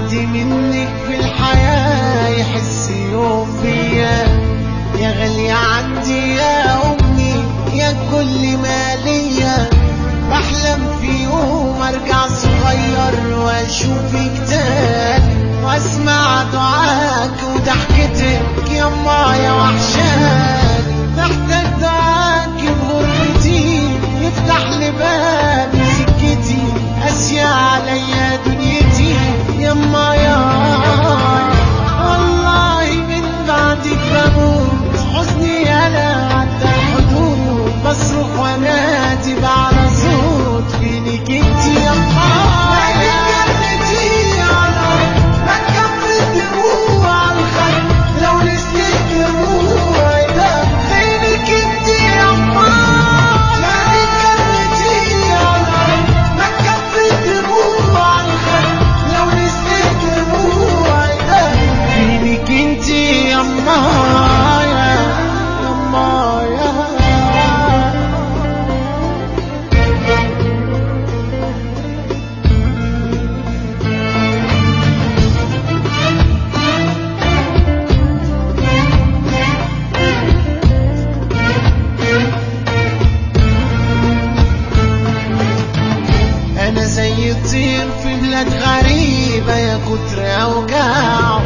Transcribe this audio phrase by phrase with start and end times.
[0.00, 4.26] بعد منك في الحياة يحس يوم بيا
[4.98, 9.70] يا غالية عندي يا أمي يا كل ما ليا
[10.30, 15.64] بحلم في يوم أرجع صغير وأشوفك تاني.
[15.64, 20.09] وأسمع دعاك وضحكتك يما يا وحشاني.
[89.48, 91.42] يا كتر اوجاعه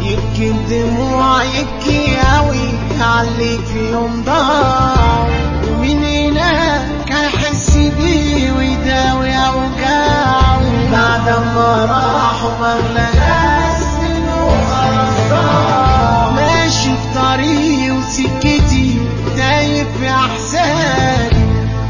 [0.00, 2.68] يبكي بدموع يبكي اوي
[3.00, 5.26] عليك في يوم ضاع.
[5.70, 10.60] ومن هناك هيحس بيه ويداوي اوجاعه
[10.92, 15.32] بعد ما راح وما غلاش منه خلاص
[16.36, 18.98] ماشي في طريقي وسكتي
[19.36, 21.46] تايه في احساني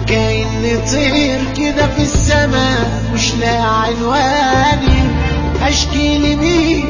[0.07, 2.77] كأني طير كده في السما
[3.15, 3.57] مش لاقي
[3.87, 4.46] عنوان
[5.77, 6.85] مشكلي بيه